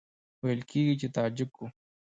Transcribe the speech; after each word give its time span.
ویل 0.43 0.61
کېږي 0.71 0.95
چې 1.01 1.07
تاجک 1.15 1.51
وو. 1.57 1.67